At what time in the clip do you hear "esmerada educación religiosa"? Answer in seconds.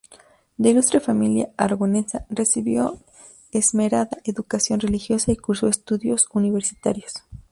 3.51-5.31